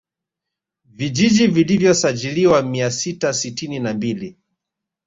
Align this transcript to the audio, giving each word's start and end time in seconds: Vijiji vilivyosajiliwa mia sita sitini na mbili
Vijiji 0.85 1.47
vilivyosajiliwa 1.47 2.61
mia 2.63 2.91
sita 2.91 3.33
sitini 3.33 3.79
na 3.79 3.93
mbili 3.93 4.37